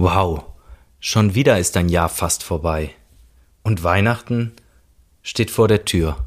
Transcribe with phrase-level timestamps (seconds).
[0.00, 0.44] Wow,
[1.00, 2.94] schon wieder ist ein Jahr fast vorbei.
[3.64, 4.52] Und Weihnachten
[5.24, 6.24] steht vor der Tür.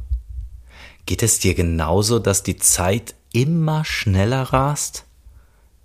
[1.05, 5.05] Geht es dir genauso, dass die Zeit immer schneller rast?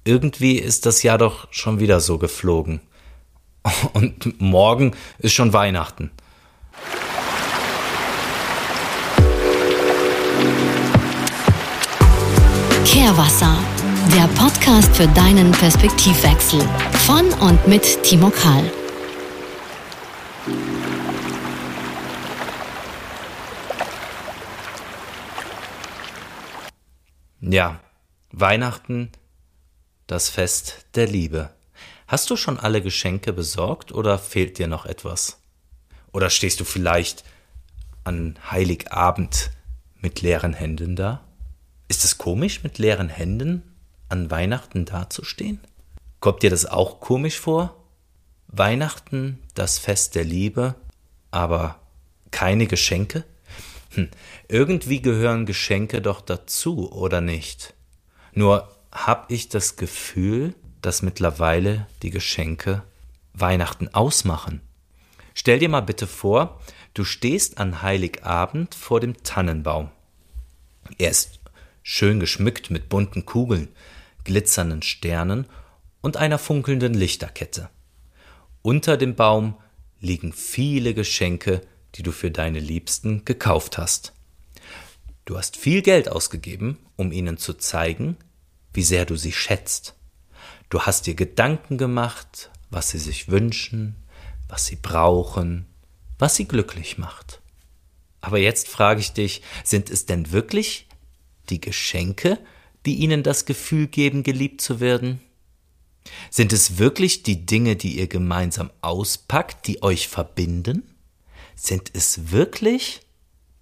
[0.03, 2.81] Irgendwie ist das Jahr doch schon wieder so geflogen.
[3.93, 6.11] Und morgen ist schon Weihnachten.
[12.85, 13.57] Kehrwasser,
[14.13, 16.61] der Podcast für deinen Perspektivwechsel
[17.07, 18.71] von und mit Timo Kahl.
[27.41, 27.81] Ja,
[28.31, 29.11] Weihnachten,
[30.07, 31.51] das Fest der Liebe.
[32.07, 35.41] Hast du schon alle Geschenke besorgt oder fehlt dir noch etwas?
[36.13, 37.25] Oder stehst du vielleicht
[38.05, 39.51] an Heiligabend
[40.01, 41.23] mit leeren Händen da?
[41.89, 43.63] Ist es komisch, mit leeren Händen
[44.09, 45.61] an Weihnachten dazustehen?
[46.21, 47.77] Kommt dir das auch komisch vor?
[48.49, 50.75] Weihnachten, das Fest der Liebe,
[51.31, 51.81] aber
[52.31, 53.25] keine Geschenke?
[53.91, 54.09] Hm,
[54.49, 57.75] irgendwie gehören Geschenke doch dazu, oder nicht?
[58.33, 62.83] Nur hab ich das Gefühl, dass mittlerweile die Geschenke
[63.35, 64.61] Weihnachten ausmachen.
[65.35, 66.61] Stell dir mal bitte vor,
[66.95, 69.91] du stehst an Heiligabend vor dem Tannenbaum.
[70.99, 71.41] Er ist
[71.83, 73.69] schön geschmückt mit bunten Kugeln,
[74.27, 75.47] glitzernden Sternen
[76.03, 77.71] und einer funkelnden Lichterkette.
[78.61, 79.57] Unter dem Baum
[80.01, 81.63] liegen viele Geschenke,
[81.95, 84.13] die du für deine Liebsten gekauft hast.
[85.25, 88.17] Du hast viel Geld ausgegeben, um ihnen zu zeigen,
[88.73, 89.95] wie sehr du sie schätzt.
[90.69, 93.95] Du hast dir Gedanken gemacht, was sie sich wünschen,
[94.49, 95.67] was sie brauchen,
[96.19, 97.41] was sie glücklich macht.
[98.21, 100.89] Aber jetzt frage ich dich, sind es denn wirklich
[101.49, 102.39] die Geschenke,
[102.87, 105.21] die ihnen das Gefühl geben, geliebt zu werden?
[106.31, 110.95] Sind es wirklich die Dinge, die ihr gemeinsam auspackt, die euch verbinden?
[111.57, 113.01] Sind es wirklich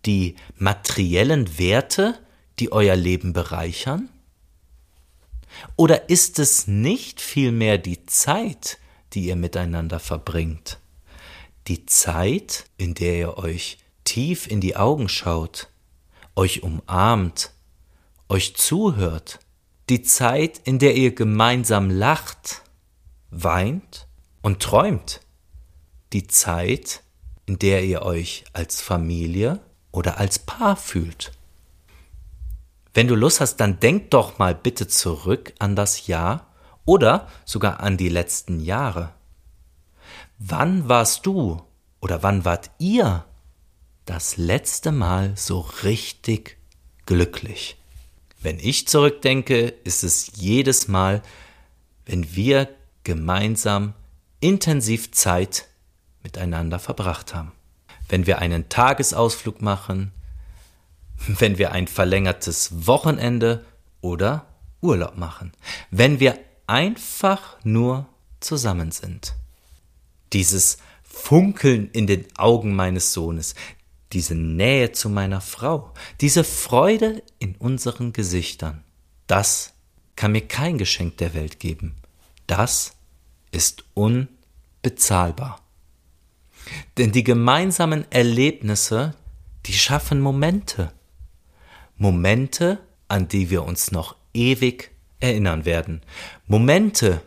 [0.04, 2.18] die materiellen Werte,
[2.58, 4.10] die euer Leben bereichern?
[5.76, 8.78] Oder ist es nicht vielmehr die Zeit,
[9.12, 10.78] die ihr miteinander verbringt?
[11.68, 15.68] Die Zeit, in der ihr euch tief in die Augen schaut,
[16.36, 17.52] euch umarmt,
[18.34, 19.38] euch zuhört,
[19.88, 22.62] die Zeit, in der ihr gemeinsam lacht,
[23.30, 24.08] weint
[24.42, 25.20] und träumt,
[26.12, 27.04] die Zeit,
[27.46, 29.60] in der ihr euch als Familie
[29.92, 31.30] oder als Paar fühlt.
[32.92, 36.48] Wenn du Lust hast, dann denk doch mal bitte zurück an das Jahr
[36.84, 39.12] oder sogar an die letzten Jahre.
[40.38, 41.62] Wann warst du
[42.00, 43.24] oder wann wart ihr
[44.06, 46.58] das letzte Mal so richtig
[47.06, 47.76] glücklich?
[48.44, 51.22] Wenn ich zurückdenke, ist es jedes Mal,
[52.04, 52.68] wenn wir
[53.02, 53.94] gemeinsam
[54.40, 55.66] intensiv Zeit
[56.22, 57.52] miteinander verbracht haben.
[58.06, 60.12] Wenn wir einen Tagesausflug machen,
[61.26, 63.64] wenn wir ein verlängertes Wochenende
[64.02, 64.44] oder
[64.82, 65.52] Urlaub machen,
[65.90, 68.06] wenn wir einfach nur
[68.40, 69.32] zusammen sind.
[70.34, 73.54] Dieses Funkeln in den Augen meines Sohnes,
[74.14, 78.84] diese Nähe zu meiner Frau, diese Freude in unseren Gesichtern,
[79.26, 79.74] das
[80.16, 81.96] kann mir kein Geschenk der Welt geben.
[82.46, 82.94] Das
[83.50, 85.60] ist unbezahlbar.
[86.96, 89.14] Denn die gemeinsamen Erlebnisse,
[89.66, 90.92] die schaffen Momente.
[91.96, 96.02] Momente, an die wir uns noch ewig erinnern werden.
[96.46, 97.22] Momente,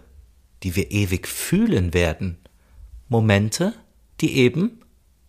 [0.64, 2.38] die wir ewig fühlen werden.
[3.10, 3.74] Momente,
[4.22, 4.82] die eben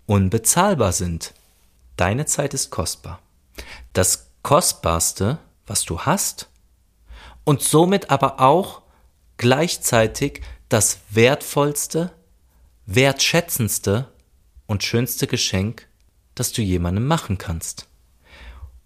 [0.07, 1.35] unbezahlbar sind.
[1.99, 3.21] Deine Zeit ist kostbar.
[3.93, 6.49] Das Kostbarste, was du hast,
[7.43, 8.83] und somit aber auch
[9.37, 12.13] gleichzeitig das wertvollste,
[12.87, 14.13] wertschätzendste
[14.69, 15.89] und schönste Geschenk,
[16.37, 17.89] das du jemandem machen kannst.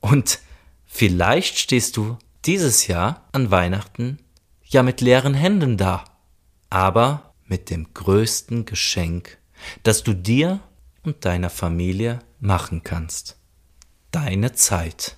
[0.00, 0.38] Und
[0.86, 4.20] vielleicht stehst du dieses Jahr an Weihnachten
[4.64, 6.04] ja mit leeren Händen da,
[6.70, 9.36] aber mit dem größten Geschenk,
[9.82, 10.60] das du dir
[11.02, 13.36] und deiner Familie machen kannst.
[14.10, 15.16] Deine Zeit.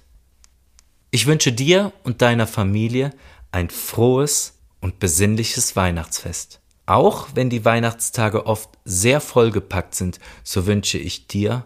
[1.11, 3.11] Ich wünsche dir und deiner Familie
[3.51, 6.61] ein frohes und besinnliches Weihnachtsfest.
[6.87, 11.65] Auch wenn die Weihnachtstage oft sehr vollgepackt sind, so wünsche ich dir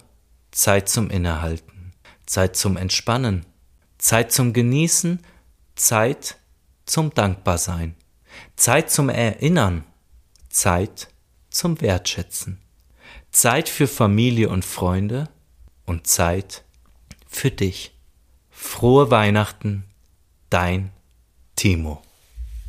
[0.53, 1.93] Zeit zum Innehalten,
[2.25, 3.45] Zeit zum Entspannen,
[3.99, 5.21] Zeit zum Genießen,
[5.75, 6.39] Zeit
[6.87, 7.97] zum Dankbarsein,
[8.57, 9.85] Zeit zum Erinnern,
[10.49, 11.09] Zeit
[11.51, 12.61] zum Wertschätzen.
[13.31, 15.29] Zeit für Familie und Freunde
[15.89, 16.65] und Zeit
[17.27, 17.93] für dich.
[18.51, 19.85] Frohe Weihnachten,
[20.51, 20.91] dein
[21.57, 22.03] Timo.